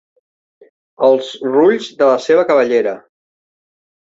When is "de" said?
2.01-2.09